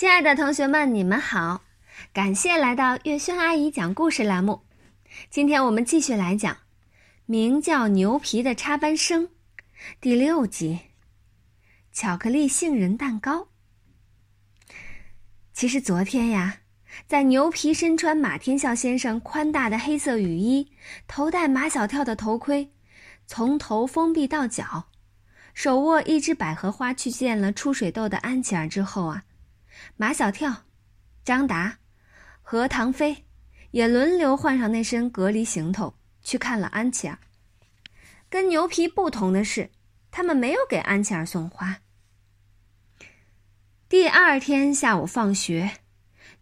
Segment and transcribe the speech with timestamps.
[0.00, 1.60] 亲爱的同学们，你们好！
[2.14, 4.62] 感谢来到月轩阿姨讲故事栏目。
[5.28, 6.54] 今天我们继续来讲
[7.26, 9.28] 《名叫牛皮的插班生》
[10.00, 10.78] 第六集
[12.00, 13.48] 《巧克力杏仁蛋糕》。
[15.52, 16.60] 其实昨天呀，
[17.06, 20.72] 在牛皮身穿马天笑先生宽大的黑色雨衣，
[21.06, 22.72] 头戴马小跳的头盔，
[23.26, 24.86] 从头封闭到脚，
[25.52, 29.24] 手握一只百合花去见了出水痘的安琪儿之后啊。
[29.96, 30.64] 马小跳、
[31.24, 31.78] 张达
[32.42, 33.26] 和唐飞
[33.70, 37.18] 也轮流换上那身隔离行头去看了安琪儿。
[38.28, 39.70] 跟牛皮不同的是，
[40.10, 41.78] 他们没有给安琪儿送花。
[43.88, 45.78] 第二天下午放学，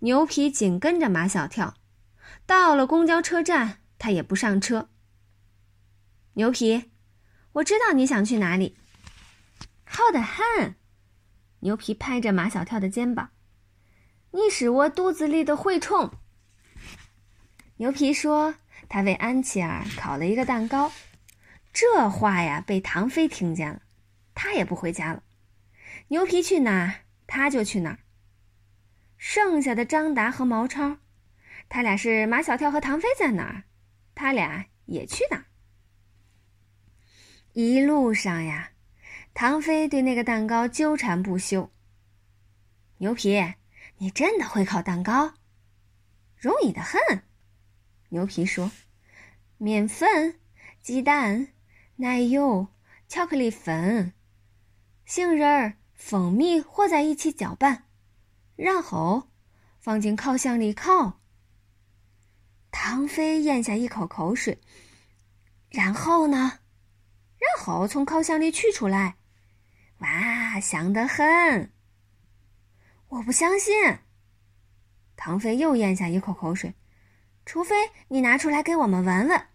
[0.00, 1.74] 牛皮紧跟着马小跳，
[2.44, 4.90] 到了公交车站，他也不上车。
[6.34, 6.90] 牛皮，
[7.52, 8.76] 我知道你想去哪里。
[9.84, 10.76] 好的很。
[11.60, 13.30] 牛皮拍着马小跳的肩膀
[14.32, 16.12] ：“你是我肚子里的蛔虫。”
[17.78, 18.54] 牛皮说
[18.88, 20.92] ：“他为安琪儿烤了一个蛋糕。”
[21.72, 23.82] 这话呀，被唐飞听见了，
[24.34, 25.22] 他也不回家了。
[26.08, 27.98] 牛皮去哪儿，他就去哪儿。
[29.16, 30.98] 剩下的张达和毛超，
[31.68, 33.64] 他俩是马小跳和唐飞在哪儿，
[34.14, 35.44] 他俩也去哪儿。
[37.52, 38.70] 一路上呀。
[39.40, 41.70] 唐飞对那个蛋糕纠缠不休。
[42.96, 43.54] 牛皮，
[43.98, 45.34] 你真的会烤蛋糕？
[46.36, 47.22] 容易的很。
[48.08, 48.72] 牛皮说
[49.56, 50.40] ：“面粉、
[50.82, 51.52] 鸡蛋、
[51.98, 52.66] 奶油、
[53.06, 54.12] 巧克力粉、
[55.04, 57.84] 杏仁儿、蜂蜜和在一起搅拌，
[58.56, 59.28] 然后
[59.78, 61.20] 放进烤箱里烤。”
[62.72, 64.60] 唐飞咽下一口口水。
[65.70, 66.58] 然后呢？
[67.38, 69.17] 然后从烤箱里取出来。
[69.98, 71.72] 哇，香得很！
[73.08, 73.98] 我不相信。
[75.16, 76.74] 唐飞又咽下一口口水，
[77.44, 77.74] 除非
[78.08, 79.46] 你拿出来给我们闻闻。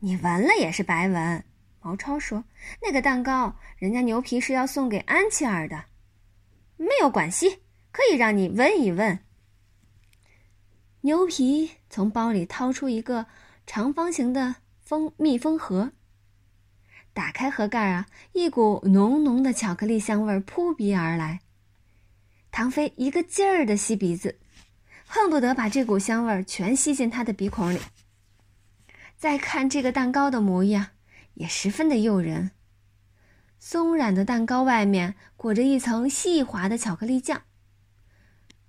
[0.00, 1.44] 你闻了也是白闻。
[1.82, 2.44] 毛超说
[2.82, 5.86] ：“那个蛋糕，人家牛皮是要送给安琪儿的，
[6.76, 9.18] 没有关系，可以让你闻一闻。”
[11.00, 13.24] 牛皮从包里掏出一个
[13.66, 15.92] 长方形的封密封盒。
[17.12, 21.40] 打开盒盖啊，一股浓浓的巧克力香味扑鼻而来。
[22.50, 24.38] 唐飞一个劲儿的吸鼻子，
[25.06, 27.80] 恨不得把这股香味全吸进他的鼻孔里。
[29.16, 30.88] 再看这个蛋糕的模样，
[31.34, 32.52] 也十分的诱人。
[33.58, 37.42] 松软的蛋糕外面裹着一层细滑的巧克力酱，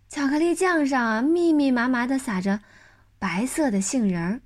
[0.10, 2.60] 巧克力酱上啊密密麻麻的撒着
[3.18, 4.42] 白色的杏仁儿。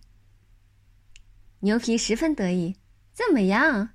[1.62, 2.76] 牛皮十分得意。
[3.16, 3.92] 怎么样？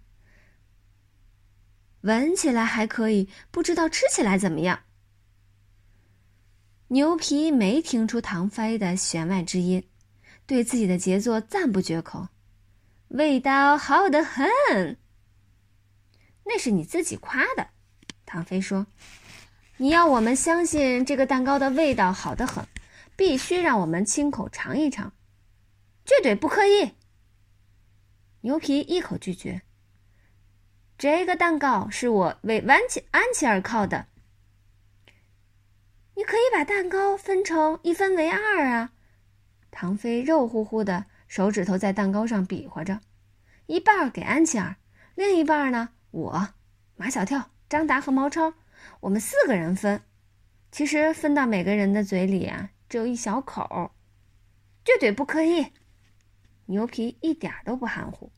[2.00, 4.80] 闻起来还可以，不知道吃起来怎么样。
[6.88, 9.86] 牛皮没听出唐飞的弦外之音，
[10.46, 12.28] 对自己的杰作赞不绝口，
[13.08, 14.96] 味道好得很。
[16.44, 17.68] 那是你自己夸的，
[18.24, 18.86] 唐飞说
[19.76, 22.66] ：“你要我们相信这个蛋糕的味道好得很，
[23.16, 25.12] 必须让我们亲口尝一尝，
[26.06, 26.92] 绝对不可以。”
[28.42, 29.62] 牛皮一口拒绝。
[30.96, 34.06] 这个蛋糕是我为安琪安琪儿烤的。
[36.14, 38.92] 你可以把蛋糕分成一分为二啊！
[39.70, 43.00] 唐飞肉乎乎的手指头在蛋糕上比划着，
[43.66, 44.76] 一半给安琪儿，
[45.14, 46.48] 另一半呢，我、
[46.96, 48.52] 马小跳、张达和毛超，
[49.00, 50.02] 我们四个人分。
[50.70, 53.92] 其实分到每个人的嘴里啊，只有一小口，
[54.84, 55.72] 绝对不可以。
[56.70, 58.30] 牛皮一点都不含糊，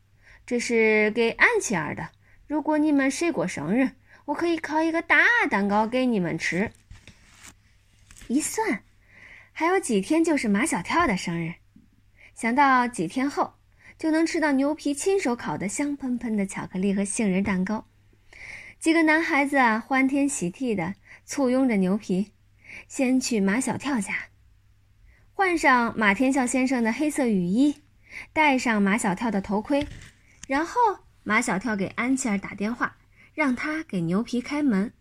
[0.43, 2.09] 这是给安琪儿的。
[2.47, 3.91] 如果你们谁过生日，
[4.25, 6.71] 我可以烤一个大蛋糕给你们吃。
[8.27, 8.83] 一算，
[9.51, 11.53] 还有几天就是马小跳的生日，
[12.33, 13.53] 想到几天后
[13.99, 17.85] 就能吃到牛皮亲手烤的香喷喷的巧克力和杏仁蛋糕，
[18.79, 22.31] 几个男孩子啊欢天喜地的簇拥着牛皮，
[22.87, 24.29] 先去马小跳家，
[25.33, 27.75] 换上马天笑先生的黑色雨衣。
[28.31, 29.87] 戴上马小跳的头盔，
[30.47, 30.75] 然后
[31.23, 32.97] 马小跳给安琪儿打电话，
[33.33, 34.93] 让他给牛皮开门。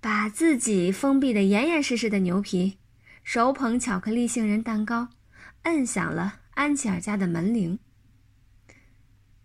[0.00, 2.78] 把自己封闭的严严实实的牛皮，
[3.22, 5.08] 手捧巧克力杏仁蛋糕，
[5.62, 7.78] 摁响了安琪儿家的门铃。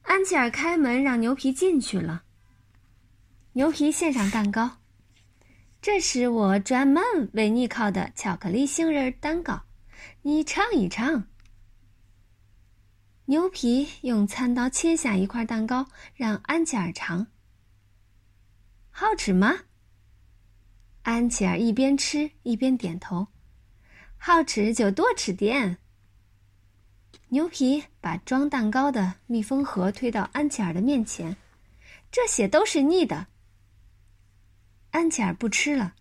[0.02, 2.24] 安琪儿开门让牛皮进去了。
[3.54, 4.78] 牛皮献上蛋糕，
[5.82, 7.04] 这是我专门
[7.34, 9.64] 为你烤的巧克力杏仁蛋糕，
[10.24, 11.28] 你尝一尝。
[13.30, 15.86] 牛皮用餐刀切下一块蛋糕，
[16.16, 17.28] 让安琪儿尝。
[18.90, 19.54] 好吃吗？
[21.02, 23.28] 安琪儿一边吃一边点头
[24.16, 25.78] ：“好吃就多吃点。”
[27.28, 31.36] 牛皮把装蛋糕的密封盒推到安琪儿的面前
[32.10, 33.28] ：“这些都是你的。”
[34.92, 35.96] 安琪儿不吃了，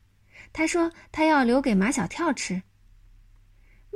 [0.52, 2.62] 他说：“他要留给马小跳吃。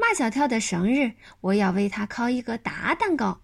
[0.01, 1.13] 马小跳的生日，
[1.43, 3.43] 我要为他烤一个大蛋糕。”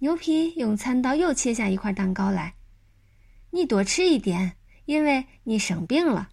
[0.00, 2.56] 牛皮用餐刀又切下一块蛋糕来
[3.52, 6.30] ：“你多吃一点，因为你生病了。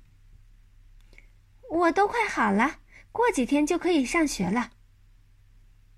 [1.70, 2.80] 我都快好了，
[3.12, 4.72] 过几天就可以上学了。”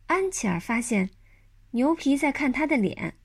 [0.07, 1.09] 安琪儿发现，
[1.71, 3.17] 牛皮在看他的脸。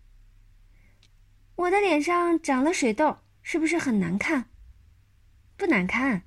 [1.56, 4.46] 我的脸上长了水痘，是不是很难看？
[5.58, 6.22] 不难看，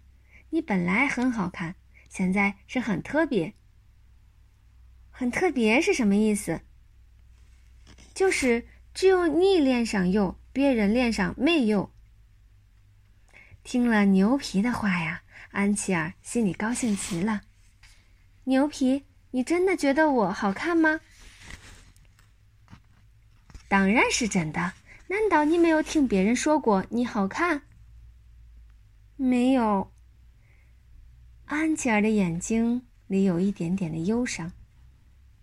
[0.52, 1.76] 你本来很好看，
[2.14, 3.56] 现在是很特别。
[5.10, 6.62] 很特别是什么意思？
[8.14, 11.92] 就是只有你脸上有，别人脸上没有。
[13.64, 17.42] 听了牛皮的话呀，安琪儿心里高兴极了。
[18.44, 19.06] 牛皮。
[19.32, 21.00] 你真的觉得我好看吗？
[23.68, 24.74] 当然是真的。
[25.08, 27.64] 难道你没有听别人说过你好看？
[29.16, 29.92] 没有。
[31.54, 34.52] 安琪儿的眼睛里有一点点的忧伤。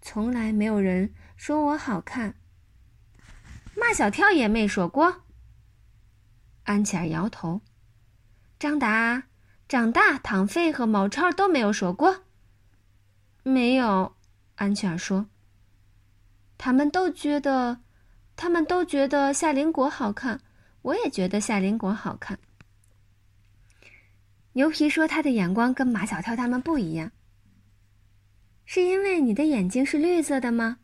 [0.02, 2.34] 从来没有人说我好看。
[3.76, 5.22] 马小跳也没说过。
[6.64, 7.60] 安琪儿摇头。
[8.58, 9.24] 张达，
[9.68, 12.24] 长大，唐飞和毛超都没有说过。
[13.42, 14.14] 没有，
[14.56, 15.26] 安琪儿说。
[16.58, 17.80] 他们都觉得，
[18.36, 20.40] 他们都觉得夏林果好看，
[20.82, 22.38] 我也觉得夏林果好看。
[24.52, 27.12] 牛皮说：“他的眼光跟马小跳他们不一样，
[28.64, 30.78] 是因为你的眼睛是绿色的吗？”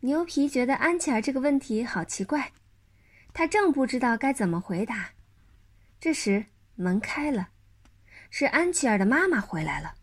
[0.00, 2.52] 牛皮觉得安琪儿这个问题好奇怪，
[3.32, 5.10] 他正不知道该怎么回答。
[5.98, 6.46] 这时
[6.76, 7.48] 门开了，
[8.30, 9.94] 是安琪儿的妈妈回来了。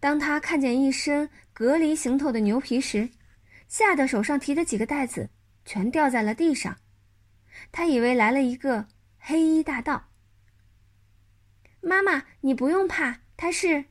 [0.00, 3.10] 当他看见一身隔离行头的牛皮时，
[3.68, 5.30] 吓得手上提的几个袋子
[5.64, 6.76] 全掉在了地上。
[7.70, 8.88] 他以为来了一个
[9.18, 10.10] 黑衣大盗。
[11.84, 13.84] 妈妈，你不用怕，他是。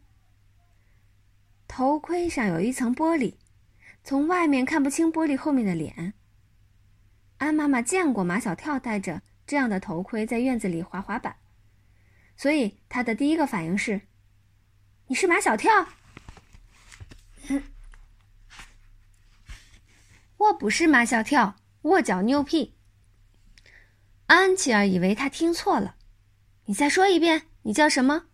[1.67, 3.35] 头盔上有一层玻璃，
[4.03, 6.13] 从外面看不清玻璃后面的脸。
[7.37, 11.37] 安妈妈见过马小跳戴着这样的头盔在院子里滑滑板，
[12.35, 14.01] 所以她的第一个反应是
[15.07, 15.89] ：“你是马小跳。
[20.37, 22.75] ”我不是马小跳，我叫牛皮。
[24.27, 25.95] 安琪儿以为他听错了，
[26.65, 28.25] 你再说一遍，你叫什么？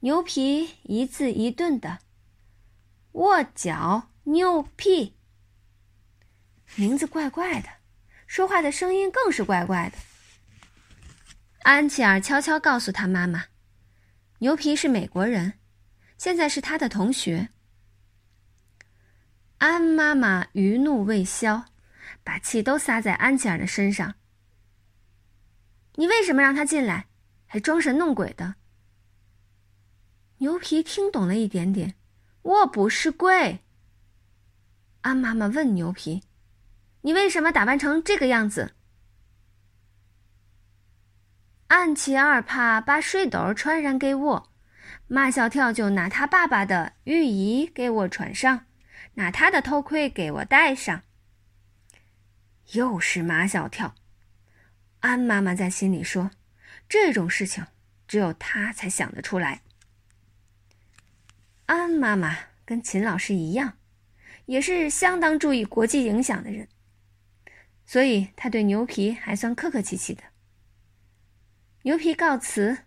[0.00, 1.98] 牛皮一字一顿的，
[3.12, 5.16] 卧脚牛屁。
[6.76, 7.68] 名字怪怪的，
[8.26, 9.98] 说话的声音更是怪怪的。
[11.62, 13.44] 安琪儿悄悄告诉他妈妈，
[14.38, 15.58] 牛皮是美国人，
[16.16, 17.50] 现在是他的同学。
[19.58, 21.66] 安妈妈余怒未消，
[22.24, 24.14] 把气都撒在安琪儿的身上。
[25.96, 27.08] 你为什么让他进来，
[27.52, 28.54] 还装神弄鬼的？
[30.38, 31.96] 牛皮听懂了一点点。
[32.42, 33.64] 我不是鬼。
[35.00, 36.22] 安妈妈问牛皮
[37.02, 38.76] ：“你为什么打扮成这个样子？”
[41.66, 44.52] 安琪儿怕把水痘传染给我，
[45.08, 48.66] 马小跳就拿他爸爸的浴衣给我穿上。
[49.14, 51.02] 拿他的头盔给我戴上。
[52.74, 53.96] 又是马小跳，
[55.00, 56.30] 安妈妈在心里说
[56.90, 57.64] ：“这种事情
[58.06, 59.62] 只有他才想得出来。”
[61.66, 63.78] 安妈妈跟秦老师一样，
[64.46, 66.66] 也是相当注意国际影响的人，
[67.86, 70.24] 所以他对牛皮还算客客气气的。
[71.82, 72.78] 牛皮告辞，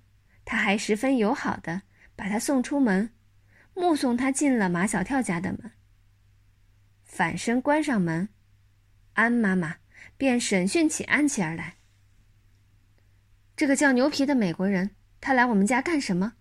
[0.44, 1.84] 他还十分友好的
[2.16, 3.14] 把他送出门，
[3.74, 5.72] 目送他进了马小跳家的门。
[7.04, 8.28] 反身关上门，
[9.14, 9.78] 安妈妈
[10.18, 11.78] 便审讯起安琪儿来。
[13.56, 16.34] 这个叫牛皮的美国人，他来我们家干什么？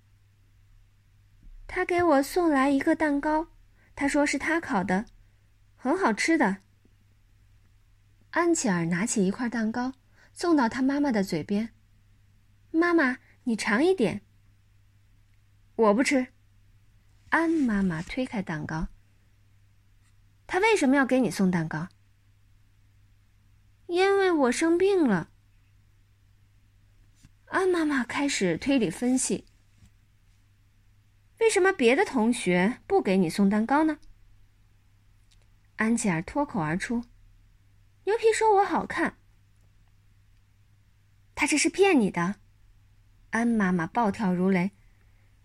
[1.66, 3.49] 他给我送来一个蛋糕，
[3.95, 5.07] 他说是他烤的，
[5.76, 6.59] 很好吃的。
[8.31, 9.92] 安琪儿拿起一块蛋糕，
[10.33, 11.71] 送到他妈妈的嘴边
[12.73, 14.23] ：“妈妈，你尝一点。”
[15.76, 16.28] 我不吃。
[17.28, 18.88] 安妈妈推开蛋糕。
[20.47, 21.88] 他为什么要给你送蛋糕？
[23.87, 25.31] 因为我生病了。
[27.52, 29.44] 安妈妈开始推理分析：
[31.38, 33.99] 为什么别的同学不给你送蛋糕呢？
[35.76, 37.04] 安琪儿脱口而出
[38.04, 39.18] ：“牛皮说我好看。”
[41.37, 42.37] 他这是骗你的。
[43.32, 44.71] 安妈妈暴跳如雷：“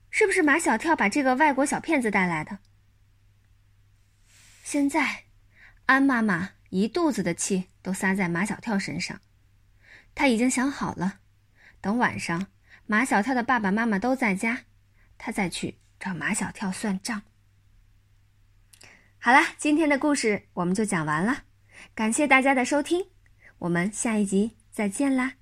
[0.10, 2.60] 是不是马小跳把这个外国小骗子带来的？”
[4.64, 5.26] 现在，
[5.88, 9.20] 安妈妈一肚子的气都撒在马小跳身上。
[10.16, 11.20] 她已经想好了，
[11.81, 12.48] 等晚上
[12.86, 14.63] 马小跳的爸爸妈妈都在家，
[15.17, 17.22] 他再去找马小跳算账。
[19.19, 21.43] 好了，今天的故事我们就讲完了，
[21.93, 23.07] 感谢大家的收听，
[23.60, 25.34] 我们下一集再见啦。